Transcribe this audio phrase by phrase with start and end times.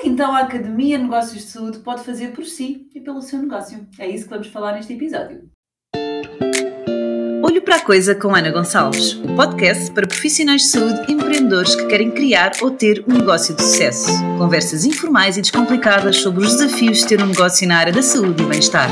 [0.00, 3.86] que então a Academia Negócios de Saúde pode fazer por si e pelo seu negócio?
[3.98, 5.42] É isso que vamos falar neste episódio.
[7.42, 11.74] Olho para a Coisa com Ana Gonçalves, o podcast para profissionais de saúde e empreendedores
[11.74, 14.10] que querem criar ou ter um negócio de sucesso.
[14.38, 18.42] Conversas informais e descomplicadas sobre os desafios de ter um negócio na área da saúde
[18.42, 18.88] e bem-estar.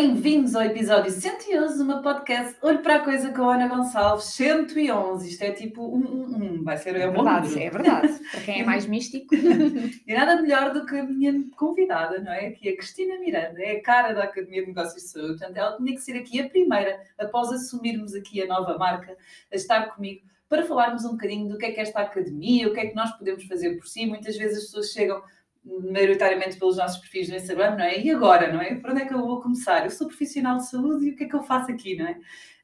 [0.00, 4.24] Bem-vindos ao episódio 111 do meu podcast Olho para a Coisa com a Ana Gonçalves,
[4.28, 5.28] 111.
[5.28, 6.64] Isto é tipo um, um, um.
[6.64, 8.18] vai ser é, é verdade, é verdade.
[8.30, 9.26] Para quem é mais místico.
[9.36, 12.46] e nada melhor do que a minha convidada, não é?
[12.46, 15.38] Aqui a Cristina Miranda, é a cara da Academia de Negócios de Saúde.
[15.38, 19.14] Portanto, ela tinha que ser aqui a primeira, após assumirmos aqui a nova marca,
[19.52, 22.72] a estar comigo para falarmos um bocadinho do que é que é esta academia, o
[22.72, 24.06] que é que nós podemos fazer por si.
[24.06, 25.22] Muitas vezes as pessoas chegam
[25.64, 28.00] maioritariamente pelos nossos perfis no Instagram, não é?
[28.00, 28.74] E agora, não é?
[28.76, 29.84] Por onde é que eu vou começar?
[29.84, 32.18] Eu sou profissional de saúde e o que é que eu faço aqui, não é?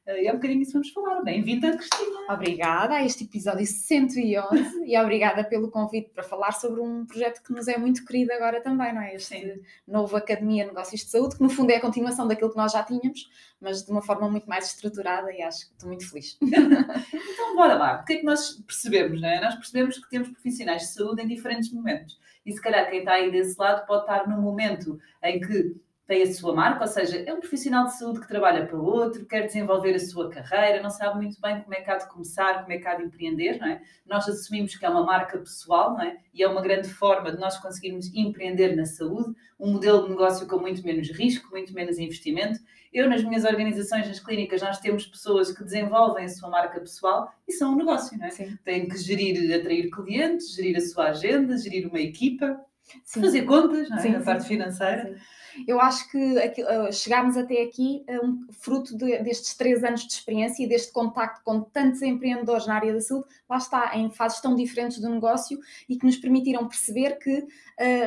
[0.07, 1.21] Eh, e é um bocadinho isso que vamos falar.
[1.21, 2.33] Bem-vinda, Cristina.
[2.33, 7.51] Obrigada a este episódio 111 e obrigada pelo convite para falar sobre um projeto que
[7.51, 9.15] nos é muito querido agora também, não é?
[9.15, 9.61] Este Sim.
[9.85, 12.83] novo Academia Negócios de Saúde, que no fundo é a continuação daquilo que nós já
[12.83, 16.37] tínhamos, mas de uma forma muito mais estruturada e acho que estou muito feliz.
[16.41, 18.01] então, bora lá.
[18.01, 19.41] O que é que nós percebemos, não é?
[19.41, 22.17] Nós percebemos que temos profissionais de saúde em diferentes momentos.
[22.45, 25.75] E se calhar quem está aí desse lado pode estar num momento em que
[26.07, 29.25] tem a sua marca, ou seja, é um profissional de saúde que trabalha para outro,
[29.25, 32.61] quer desenvolver a sua carreira, não sabe muito bem como é que há de começar,
[32.61, 33.81] como é que há de empreender, não é?
[34.05, 36.17] Nós assumimos que é uma marca pessoal, não é?
[36.33, 40.47] E é uma grande forma de nós conseguirmos empreender na saúde, um modelo de negócio
[40.47, 42.57] com muito menos risco, muito menos investimento.
[42.93, 47.29] Eu, nas minhas organizações, nas clínicas, nós temos pessoas que desenvolvem a sua marca pessoal
[47.45, 48.29] e são um negócio, não é?
[48.29, 48.57] Sim.
[48.63, 52.57] Têm que gerir, atrair clientes, gerir a sua agenda, gerir uma equipa,
[53.03, 53.19] Sim.
[53.19, 54.01] fazer contas, não é?
[54.01, 55.13] Sim, a parte financeira.
[55.13, 60.05] Sim eu acho que uh, chegámos até aqui uh, um, fruto de, destes três anos
[60.05, 64.09] de experiência e deste contacto com tantos empreendedores na área da saúde, lá está, em
[64.11, 67.47] fases tão diferentes do negócio e que nos permitiram perceber que uh,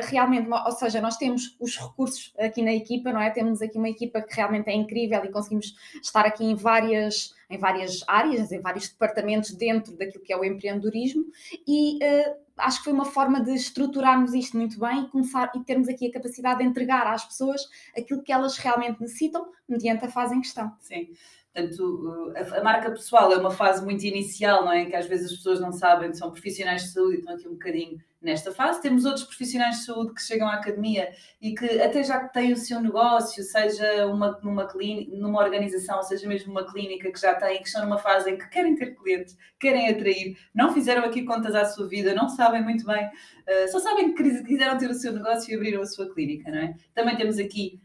[0.03, 3.29] realmente, ou seja, nós temos os recursos aqui na equipa, não é?
[3.29, 7.57] Temos aqui uma equipa que realmente é incrível e conseguimos estar aqui em várias em
[7.57, 11.25] várias áreas, em vários departamentos dentro daquilo que é o empreendedorismo
[11.67, 15.59] e uh, acho que foi uma forma de estruturarmos isto muito bem e começar e
[15.63, 17.61] termos aqui a capacidade de entregar às pessoas
[17.95, 20.71] aquilo que elas realmente necessitam mediante a fase em questão.
[20.79, 21.09] Sim.
[21.53, 24.85] Portanto, a, marca pessoal é uma fase muito inicial, não é?
[24.85, 27.53] Que às vezes as pessoas não sabem, são profissionais de saúde e estão aqui um
[27.53, 28.81] bocadinho nesta fase.
[28.81, 31.11] Temos outros profissionais de saúde que chegam à academia
[31.41, 36.27] e que até já têm o seu negócio, seja uma, numa, clínica, numa organização, seja
[36.27, 39.35] mesmo uma clínica que já têm, que estão numa fase em que querem ter clientes,
[39.59, 43.79] querem atrair, não fizeram aqui contas à sua vida, não sabem muito bem, uh, só
[43.79, 46.75] sabem que quiseram ter o seu negócio e abriram a sua clínica, não é?
[46.93, 47.80] Também temos aqui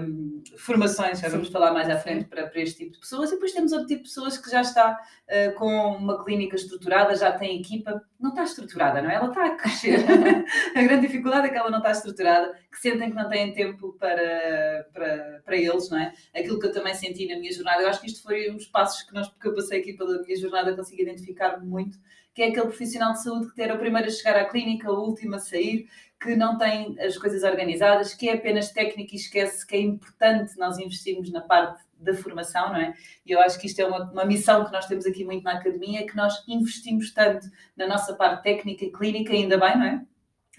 [0.00, 3.34] um, formações, já vamos falar mais à frente para, para, este tipo de pessoas, e
[3.34, 7.32] depois temos outro tipo de pessoas que já está uh, com uma clínica estruturada, já
[7.32, 9.16] tem equipa, não está estruturada, não é?
[9.16, 9.98] Ela está a crescer.
[10.74, 13.92] a grande dificuldade é que ela não está estruturada, que sentem que não têm tempo
[13.98, 16.12] para, para, para eles, não é?
[16.34, 19.02] Aquilo que eu também senti na minha jornada, eu acho que isto foi os passos
[19.02, 21.98] que, nós, que eu passei aqui pela minha jornada, consegui identificar muito,
[22.32, 25.06] que é aquele profissional de saúde que era o primeiro a chegar à clínica, o
[25.06, 25.86] último a sair,
[26.20, 30.58] que não tem as coisas organizadas, que é apenas técnico e esquece que é importante
[30.58, 32.94] nós investirmos na parte da formação, não é?
[33.24, 35.54] E eu acho que isto é uma, uma missão que nós temos aqui muito na
[35.54, 40.02] academia, que nós investimos tanto na nossa parte técnica e clínica, ainda bem, não é?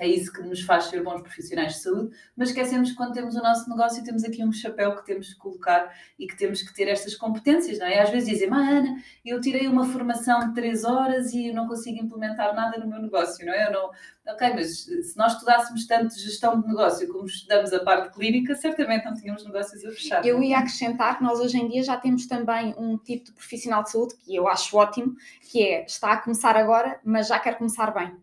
[0.01, 3.35] É isso que nos faz ser bons profissionais de saúde, mas esquecemos que quando temos
[3.35, 6.73] o nosso negócio temos aqui um chapéu que temos que colocar e que temos que
[6.73, 8.01] ter estas competências, não é?
[8.01, 11.67] Às vezes dizem, mas Ana, eu tirei uma formação de três horas e eu não
[11.67, 13.67] consigo implementar nada no meu negócio, não é?
[13.67, 13.91] Eu não...
[14.28, 19.06] Ok, mas se nós estudássemos tanto gestão de negócio como estudamos a parte clínica, certamente
[19.06, 20.25] não tínhamos negócios a fechar.
[20.25, 23.83] Eu ia acrescentar que nós hoje em dia já temos também um tipo de profissional
[23.83, 27.56] de saúde que eu acho ótimo, que é, está a começar agora, mas já quer
[27.56, 28.16] começar bem.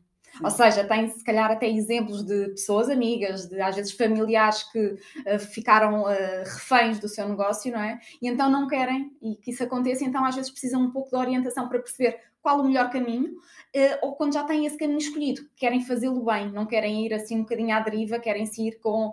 [0.43, 4.79] Ou seja, tem se calhar até exemplos de pessoas amigas, de às vezes familiares que
[4.79, 7.99] uh, ficaram uh, reféns do seu negócio, não é?
[8.23, 11.17] E então não querem e que isso aconteça, então às vezes precisam um pouco de
[11.17, 15.43] orientação para perceber qual o melhor caminho, uh, ou quando já têm esse caminho escolhido,
[15.57, 19.13] querem fazê-lo bem, não querem ir assim um bocadinho à deriva, querem se ir com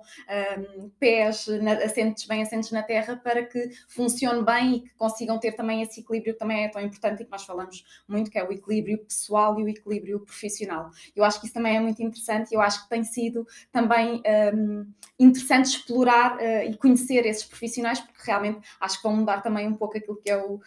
[0.79, 5.39] um, pés na, assentes, bem assentes na terra para que funcione bem e que consigam
[5.39, 8.37] ter também esse equilíbrio que também é tão importante e que nós falamos muito, que
[8.37, 10.89] é o equilíbrio pessoal e o equilíbrio profissional.
[11.15, 14.21] Eu acho que isso também é muito interessante e eu acho que tem sido também
[14.53, 14.85] um,
[15.19, 19.75] interessante explorar uh, e conhecer esses profissionais, porque realmente acho que vão mudar também um
[19.75, 20.59] pouco aquilo que é o,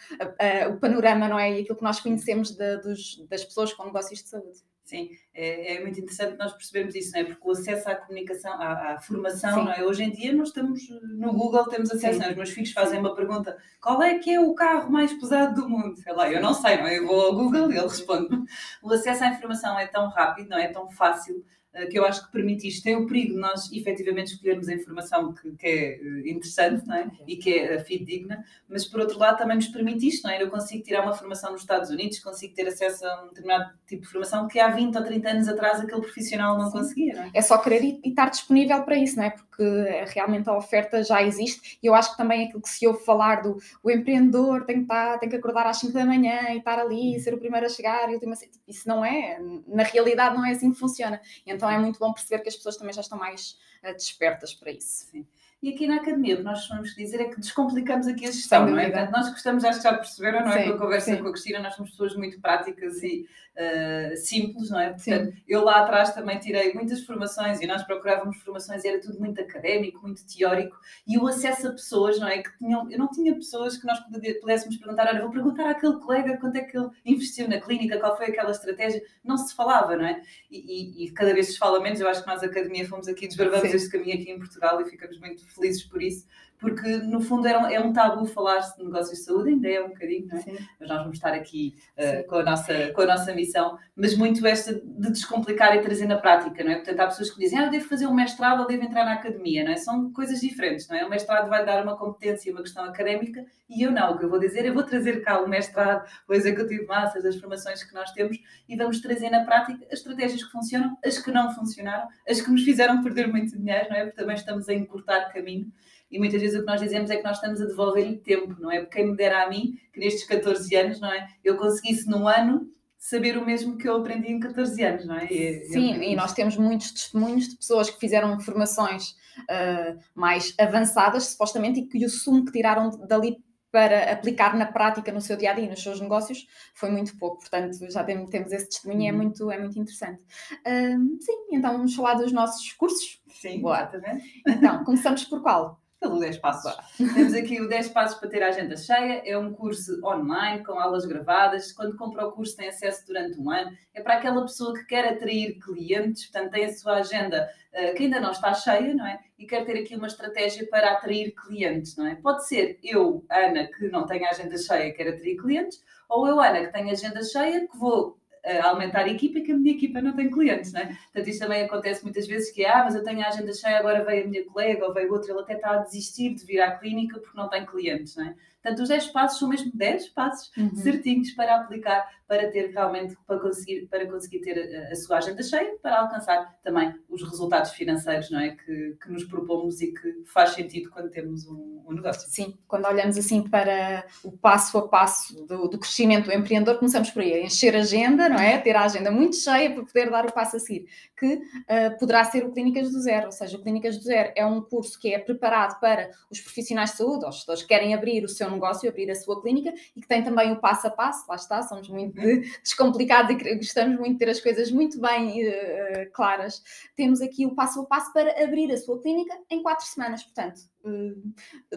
[0.70, 1.52] o panorama, não é?
[1.52, 4.58] E aquilo que nós conhecemos de, dos, das pessoas com negócios de saúde.
[4.88, 7.24] Sim, é, é, muito interessante nós percebermos isso, não é?
[7.24, 9.84] Porque o acesso à comunicação, à, à formação, não é?
[9.84, 12.30] Hoje em dia nós estamos no Google, temos acesso, é?
[12.30, 15.68] os meus filhos fazem uma pergunta: qual é que é o carro mais pesado do
[15.68, 15.94] mundo?
[15.98, 16.98] Sei lá, eu não sei, não é?
[16.98, 18.34] Eu vou ao Google e ele responde.
[18.82, 20.68] O acesso à informação é tão rápido, não é?
[20.68, 21.44] tão fácil
[21.90, 22.82] que eu acho que permite isto.
[22.82, 26.94] Tem o perigo de nós efetivamente escolhermos a informação que, que é eh, interessante não
[26.94, 27.10] é?
[27.26, 30.24] e que é fidedigna, mas por outro lado também nos permite isto.
[30.24, 30.42] Não é?
[30.42, 34.02] Eu consigo tirar uma formação nos Estados Unidos, consigo ter acesso a um determinado tipo
[34.02, 36.72] de formação que há 20 ou 30 anos atrás aquele profissional não Sim.
[36.72, 37.14] conseguia.
[37.14, 37.30] Não é?
[37.34, 39.30] é só querer e, estar disponível para isso, não é?
[39.30, 42.86] Porque eh, realmente a oferta já existe e eu acho que também aquilo que se
[42.86, 46.50] ouve falar do o empreendedor tem que, estar, tem que acordar às 5 da manhã
[46.50, 48.48] e estar ali, ser o primeiro a chegar e o último a ser.
[48.66, 51.20] Isso não é, na realidade não é assim que funciona.
[51.46, 54.70] Então é muito bom perceber que as pessoas também já estão mais uh, despertas para
[54.70, 55.06] isso.
[55.06, 55.26] Sim.
[55.60, 58.64] E aqui na academia, o que nós vamos dizer é que descomplicamos aqui a gestão,
[58.64, 58.90] não é?
[58.90, 60.62] Portanto, nós gostamos, acho que já perceberam, não é?
[60.62, 61.20] Sim, a conversa sim.
[61.20, 63.26] com a Cristina, nós somos pessoas muito práticas e
[63.58, 64.90] uh, simples, não é?
[64.90, 65.42] Portanto, sim.
[65.48, 69.40] eu lá atrás também tirei muitas formações e nós procurávamos formações e era tudo muito
[69.40, 72.40] académico, muito teórico e o acesso a pessoas, não é?
[72.40, 73.98] Que tinham, eu não tinha pessoas que nós
[74.40, 78.16] pudéssemos perguntar, olha, vou perguntar àquele colega quanto é que ele investiu na clínica, qual
[78.16, 80.22] foi aquela estratégia, não se falava, não é?
[80.48, 83.08] E, e, e cada vez se fala menos, eu acho que nós, a academia, fomos
[83.08, 86.26] aqui, desbravamos este caminho aqui em Portugal e ficamos muito felizes por isso,
[86.58, 89.82] porque no fundo é um, é um tabu falar-se de negócios de saúde, ainda é
[89.82, 90.44] um bocadinho, não é?
[90.80, 94.44] mas nós vamos estar aqui uh, com, a nossa, com a nossa missão, mas muito
[94.46, 96.76] esta de descomplicar e trazer na prática, não é?
[96.76, 99.14] Portanto, há pessoas que dizem, ah, eu devo fazer um mestrado ou devo entrar na
[99.14, 99.76] academia, não é?
[99.76, 101.04] São coisas diferentes, não é?
[101.04, 104.30] O mestrado vai dar uma competência, uma questão académica, e eu não, o que eu
[104.30, 108.10] vou dizer, eu vou trazer cá o mestrado, o executivo massas, as formações que nós
[108.12, 108.36] temos,
[108.68, 112.50] e vamos trazer na prática as estratégias que funcionam, as que não funcionaram, as que
[112.50, 114.04] nos fizeram perder muito dinheiro, não é?
[114.04, 115.70] Porque também estamos a encurtar caminho
[116.10, 118.70] e muitas vezes o que nós dizemos é que nós estamos a devolver-lhe tempo, não
[118.70, 118.80] é?
[118.80, 121.26] Porque quem me dera a mim, que nestes 14 anos, não é?
[121.44, 122.68] Eu conseguisse num ano
[122.98, 125.26] saber o mesmo que eu aprendi em 14 anos, não é?
[125.32, 129.10] E, Sim, e nós temos muitos testemunhos de pessoas que fizeram formações
[129.40, 133.36] uh, mais avançadas, supostamente, e que o sumo que tiraram dali
[133.70, 137.38] para aplicar na prática no seu dia a dia, nos seus negócios, foi muito pouco.
[137.38, 139.18] Portanto, já temos, temos esse testemunho e é uhum.
[139.18, 140.24] muito, é muito interessante.
[140.66, 143.22] Uh, sim, então vamos falar dos nossos cursos.
[143.28, 143.78] Sim, Boa.
[143.78, 144.42] exatamente.
[144.46, 145.80] Então, começamos por qual?
[146.00, 146.74] Pelo 10 Passos.
[146.96, 149.22] Temos aqui o 10 Passos para ter a agenda cheia.
[149.24, 151.72] É um curso online com aulas gravadas.
[151.72, 153.76] Quando compra o curso, tem acesso durante um ano.
[153.92, 158.04] É para aquela pessoa que quer atrair clientes, portanto, tem a sua agenda uh, que
[158.04, 159.18] ainda não está cheia, não é?
[159.38, 162.14] E quer ter aqui uma estratégia para atrair clientes, não é?
[162.14, 166.26] Pode ser eu, Ana, que não tenho a agenda cheia e quero atrair clientes, ou
[166.26, 168.18] eu, Ana, que tenho a agenda cheia, que vou
[168.60, 170.86] aumentar a equipa que a minha equipa não tem clientes, não é?
[170.86, 174.04] Portanto, isto também acontece muitas vezes que, ah, mas eu tenho a agenda cheia, agora
[174.04, 176.76] veio a minha colega ou veio outra, ele até está a desistir de vir à
[176.76, 178.34] clínica porque não tem clientes, não é?
[178.68, 180.74] Portanto, os 10 passos são mesmo 10 passos uhum.
[180.74, 185.42] certinhos para aplicar, para ter realmente, para conseguir, para conseguir ter a, a, sua agenda
[185.42, 188.50] cheia, para alcançar também os resultados financeiros, não é?
[188.50, 192.28] Que, que nos propomos e que faz sentido quando temos um, um, negócio.
[192.28, 197.10] Sim, quando olhamos assim para o passo a passo do, do crescimento do empreendedor, começamos
[197.10, 198.58] por aí, encher a agenda, não é?
[198.58, 200.86] Ter a agenda muito cheia para poder dar o passo a seguir,
[201.16, 204.44] que uh, poderá ser o Clínicas do Zero, ou seja, o Clínicas do Zero é
[204.44, 207.94] um curso que é preparado para os profissionais de saúde, ou os gestores que querem
[207.94, 210.86] abrir o seu seu negócio, abrir a sua clínica e que tem também o passo
[210.86, 212.42] a passo, lá está, somos muito uhum.
[212.62, 216.62] descomplicados e gostamos muito de ter as coisas muito bem uh, claras.
[216.94, 220.60] Temos aqui o passo a passo para abrir a sua clínica em quatro semanas, portanto,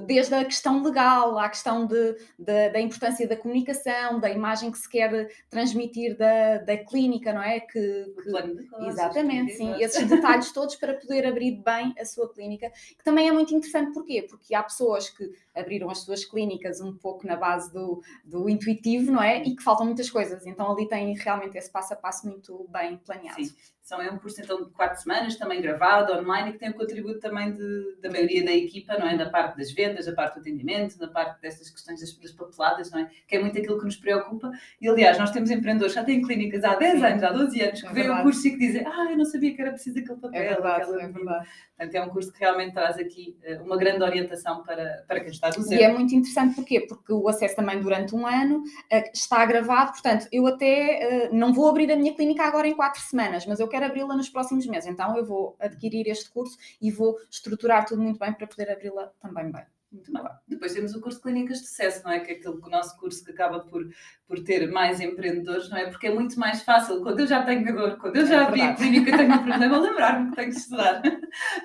[0.06, 4.78] desde a questão legal, à questão de, de, da importância da comunicação, da imagem que
[4.78, 7.60] se quer transmitir da, da clínica, não é?
[7.60, 13.04] Que, que exatamente, sim, esses detalhes todos para poder abrir bem a sua clínica, que
[13.04, 14.26] também é muito interessante, porquê?
[14.30, 19.12] Porque há pessoas que abriram as suas clínicas um pouco na base do, do intuitivo,
[19.12, 19.44] não é?
[19.44, 22.98] E que faltam muitas coisas, então ali tem realmente esse passo a passo muito bem
[22.98, 23.44] planeado.
[23.44, 23.54] Sim.
[23.92, 26.76] São é um curso então de quatro semanas, também gravado, online, e que tem o
[26.76, 29.18] contributo também de, da maioria da equipa, não é?
[29.18, 32.92] Da parte das vendas, da parte do atendimento, da parte destas questões das, das papeladas,
[32.92, 33.10] não é?
[33.28, 34.52] Que é muito aquilo que nos preocupa.
[34.80, 37.88] E aliás, nós temos empreendedores, já têm clínicas há 10 anos, há 12 anos, que
[37.88, 40.20] é veem o curso e que dizem, ah, eu não sabia que era preciso aquele
[40.20, 40.42] papel.
[40.42, 41.48] É verdade, é verdade.
[41.82, 45.32] Portanto, é um curso que realmente traz aqui eh, uma grande orientação para, para quem
[45.32, 45.82] está do zero.
[45.82, 46.82] E é muito interessante, porquê?
[46.82, 51.52] Porque o acesso também durante um ano eh, está gravado, portanto, eu até eh, não
[51.52, 54.68] vou abrir a minha clínica agora em quatro semanas, mas eu quero abri-la nos próximos
[54.68, 58.70] meses, então eu vou adquirir este curso e vou estruturar tudo muito bem para poder
[58.82, 59.81] abri-la também bem.
[59.92, 60.24] Muito bem.
[60.48, 62.22] Depois temos o curso de Clínicas de Sucesso, não é?
[62.22, 63.86] Que é aquele, o nosso curso que acaba por,
[64.26, 65.90] por ter mais empreendedores, não é?
[65.90, 68.62] Porque é muito mais fácil, quando eu já tenho dor, quando eu já é abri
[68.62, 71.02] a clínica tenho um problema, lembrar-me que tenho que estudar.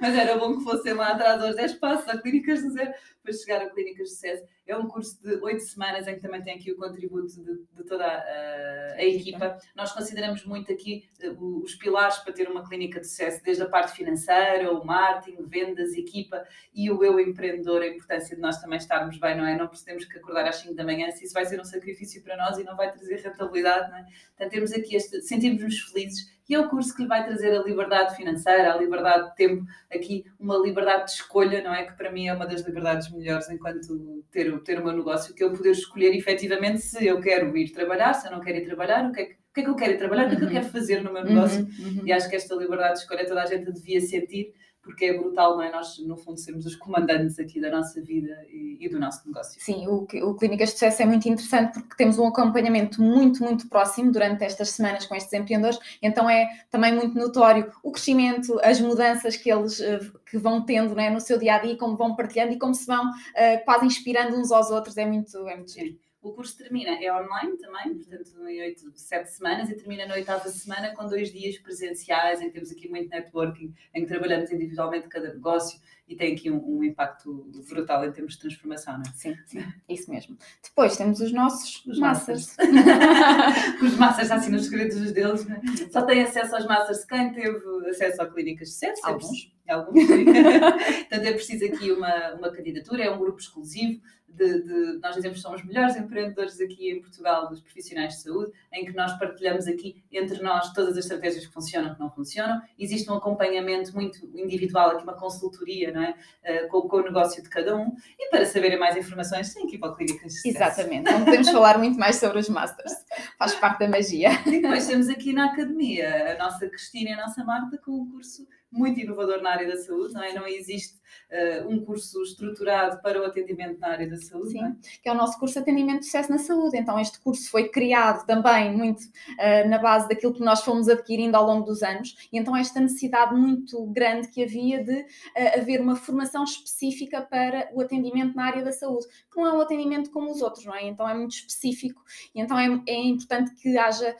[0.01, 2.93] Mas era bom que fossem lá atrás aos 10 passos, a Clínicas de Zero,
[3.23, 4.45] para chegar a Clínicas de Sucesso.
[4.67, 7.85] É um curso de 8 semanas em que também tem aqui o contributo de, de
[7.85, 9.59] toda a, a, equipa.
[9.77, 13.69] Nós consideramos muito aqui uh, os pilares para ter uma clínica de sucesso, desde a
[13.69, 18.79] parte financeira, o marketing, vendas, equipa e o eu empreendedor, a importância de nós também
[18.79, 19.57] estarmos bem, não é?
[19.57, 22.37] Não precisamos que acordar às 5 da manhã, se isso vai ser um sacrifício para
[22.37, 24.03] nós e não vai trazer rentabilidade, não é?
[24.03, 27.63] Portanto, temos aqui este, sentimos-nos felizes e é o curso que lhe vai trazer a
[27.63, 31.85] liberdade financeira, a liberdade de tempo, aqui uma liberdade de escolha, não é?
[31.85, 35.43] Que para mim é uma das liberdades melhores enquanto ter, ter o meu negócio, que
[35.43, 39.09] eu poder escolher efetivamente se eu quero ir trabalhar, se eu não quero ir trabalhar,
[39.09, 40.39] o que é que, o que, é que eu quero ir trabalhar, o que é
[40.39, 40.55] que eu uhum.
[40.55, 41.63] quero fazer no meu negócio.
[41.63, 42.07] Uhum, uhum.
[42.07, 44.53] E acho que esta liberdade de escolha toda a gente devia sentir
[44.87, 45.73] porque é brutal, não é?
[45.73, 49.61] Nós, no fundo, sermos os comandantes aqui da nossa vida e, e do nosso negócio.
[49.61, 53.69] Sim, o, o Clínicas de Sucesso é muito interessante porque temos um acompanhamento muito, muito
[53.69, 58.81] próximo durante estas semanas com estes empreendedores, então é também muito notório o crescimento, as
[58.81, 59.99] mudanças que eles eh,
[60.31, 62.87] que vão tendo né, no seu dia a dia, como vão partilhando e como se
[62.87, 65.99] vão uh, quase inspirando uns aos outros, é muito, é muito giro.
[66.27, 70.49] O curso termina, é online também, portanto, em oito, sete semanas, e termina na oitava
[70.49, 75.07] semana com dois dias presenciais, em que temos aqui muito networking, em que trabalhamos individualmente
[75.07, 79.13] cada negócio e tem aqui um, um impacto brutal em termos de transformação, não é?
[79.15, 80.37] Sim, sim, isso mesmo.
[80.63, 82.57] Depois temos os nossos os masters.
[82.57, 83.83] masters.
[83.83, 85.91] os masters, assim, nos segredos deles, é?
[85.91, 89.07] só tem acesso aos masters quem teve acesso a clínicas de sucesso.
[89.07, 89.53] Alguns.
[89.69, 90.07] Alguns.
[91.09, 94.01] Portanto, é preciso aqui uma, uma candidatura, é um grupo exclusivo
[94.37, 98.23] de, de, nós dizemos que somos os melhores empreendedores aqui em Portugal dos profissionais de
[98.23, 102.01] saúde, em que nós partilhamos aqui entre nós todas as estratégias que funcionam e que
[102.01, 102.61] não funcionam.
[102.79, 106.15] Existe um acompanhamento muito individual, aqui uma consultoria, não é?
[106.45, 107.97] Uh, com, com, o negócio de cada um.
[108.19, 111.79] E para saberem mais informações, tem aqui para a Clínica de Exatamente, não podemos falar
[111.79, 112.93] muito mais sobre os Masters,
[113.39, 114.31] faz parte da magia.
[114.47, 118.11] E depois temos aqui na academia a nossa Cristina e a nossa Marta com um
[118.11, 120.33] curso muito inovador na área da saúde, não é?
[120.33, 120.99] Não existe
[121.31, 124.51] uh, um curso estruturado para o atendimento na área da saúde.
[124.51, 124.77] Sim, é?
[125.03, 126.77] que é o nosso curso de atendimento de sucesso na saúde.
[126.77, 131.37] Então, este curso foi criado também muito uh, na base daquilo que nós fomos adquirindo
[131.37, 135.81] ao longo dos anos, e então esta necessidade muito grande que havia de uh, haver
[135.81, 140.11] uma formação específica para o atendimento na área da saúde, que não é um atendimento
[140.11, 140.87] como os outros, não é?
[140.87, 142.03] Então é muito específico,
[142.35, 144.17] e então é, é importante que haja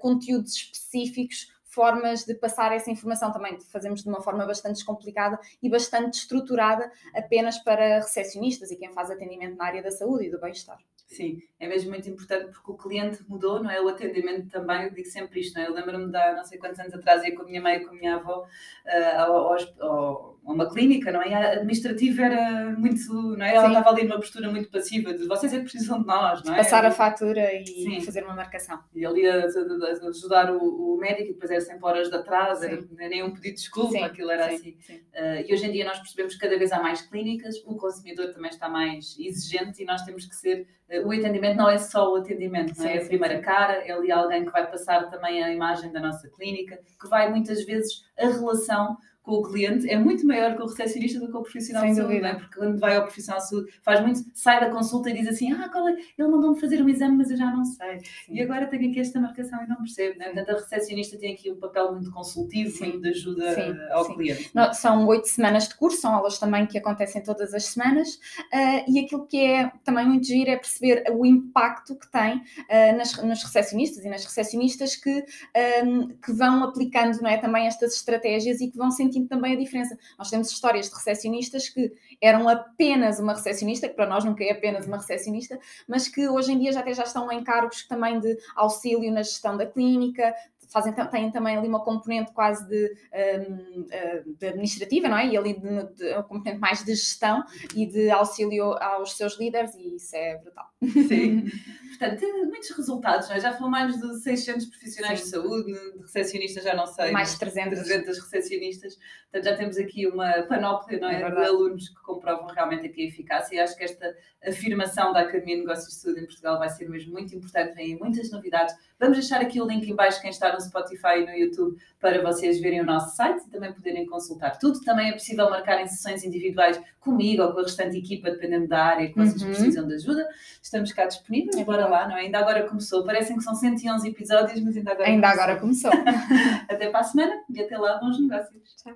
[0.00, 3.58] conteúdos específicos formas de passar essa informação também.
[3.60, 9.10] Fazemos de uma forma bastante descomplicada e bastante estruturada apenas para recepcionistas e quem faz
[9.10, 10.78] atendimento na área da saúde e do bem-estar.
[11.06, 13.80] Sim, é mesmo muito importante porque o cliente mudou, não é?
[13.80, 15.68] O atendimento também, eu digo sempre isto, não é?
[15.68, 17.80] Eu lembro-me de há não sei quantos anos atrás, ia com a minha mãe e
[17.80, 21.28] com a minha avó uh, a uma clínica, não é?
[21.30, 23.54] E a administrativa era muito, não é?
[23.54, 23.74] Ela Sim.
[23.74, 26.56] estava ali numa postura muito passiva de vocês é que precisam de nós, não é?
[26.56, 28.00] Passar a fatura e Sim.
[28.00, 28.82] fazer uma marcação.
[28.94, 32.64] E ali a, a ajudar o, o, médico e depois era sempre horas de atraso,
[32.64, 32.78] era
[33.08, 34.02] nem um pedido de desculpa, Sim.
[34.02, 34.76] aquilo era assim.
[34.90, 38.32] Uh, e hoje em dia nós percebemos que cada vez há mais clínicas, o consumidor
[38.32, 40.66] também está mais exigente e nós temos que ser
[41.00, 42.96] o atendimento não é só o atendimento, não é?
[42.96, 46.28] é a primeira cara, é ali alguém que vai passar também a imagem da nossa
[46.28, 50.66] clínica, que vai muitas vezes a relação com o cliente é muito maior que o
[50.66, 52.34] recepcionista do que o profissional Sem de saúde, não é?
[52.34, 55.52] Porque quando vai ao profissional de saúde, faz muito, sai da consulta e diz assim:
[55.52, 55.92] Ah, é?
[56.18, 58.00] ele mandou-me fazer um exame, mas eu já não sei.
[58.00, 58.34] Sim.
[58.34, 60.26] E agora tenho aqui esta marcação e não percebo, né?
[60.26, 62.88] Portanto, a recepcionista tem aqui um papel muito consultivo, Sim.
[62.88, 63.76] muito de ajuda Sim.
[63.90, 64.14] ao Sim.
[64.14, 64.50] cliente.
[64.52, 68.90] Não, são oito semanas de curso, são aulas também que acontecem todas as semanas, uh,
[68.90, 73.22] e aquilo que é também muito giro é perceber o impacto que tem uh, nas,
[73.22, 75.22] nos recepcionistas e nas recepcionistas que, um,
[75.54, 79.54] ehm, que vão aplicando não é, também estas estratégias e que vão sentir sentindo também
[79.54, 79.98] a diferença.
[80.18, 84.52] Nós temos histórias de recepcionistas que eram apenas uma recepcionista, que para nós nunca é
[84.52, 88.18] apenas uma recepcionista, mas que hoje em dia já até já estão em cargos também
[88.18, 90.34] de auxílio na gestão da clínica,
[90.72, 95.26] fazem, têm também ali uma componente quase de, um, eh, de administrativa, não é?
[95.26, 99.74] E ali de, de, uma componente mais de gestão e de auxílio aos seus líderes,
[99.74, 100.66] e isso é brutal.
[101.08, 101.44] Sim.
[101.98, 103.40] Portanto, tem muitos resultados, não é?
[103.40, 105.24] Já foram mais de 600 profissionais Sim.
[105.24, 107.12] de saúde, de recepcionistas, já não sei.
[107.12, 107.78] Mais de 300.
[107.78, 108.98] 300 recepcionistas.
[109.30, 111.22] Portanto, já temos aqui uma panóplia, não é?
[111.22, 114.14] é de alunos que comprovam realmente aqui a eficácia e acho que esta
[114.44, 117.74] afirmação da Academia de Negócios de Saúde em Portugal vai ser mesmo muito importante.
[117.74, 118.74] Vêm muitas novidades.
[118.98, 122.22] Vamos deixar aqui o link em baixo, quem está no Spotify e no YouTube, para
[122.22, 124.80] vocês verem o nosso site e também poderem consultar tudo.
[124.80, 128.82] Também é possível marcar em sessões individuais comigo ou com a restante equipa, dependendo da
[128.82, 129.48] área que vocês uhum.
[129.48, 130.26] precisam de ajuda.
[130.62, 132.20] Estamos cá disponíveis, é bora lá, não é?
[132.20, 133.04] Ainda agora começou.
[133.04, 135.42] Parecem que são 111 episódios, mas ainda agora Ainda começou.
[135.42, 135.90] agora começou.
[136.68, 138.76] até para a semana e até lá, bons negócios.
[138.76, 138.94] Tchau.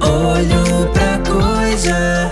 [0.00, 2.23] Olho pra coisa.